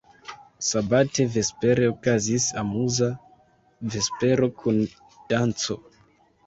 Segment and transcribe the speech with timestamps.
[0.69, 3.11] Sabate vespere okazis amuza
[3.91, 4.85] vespero kun
[5.29, 5.81] danco.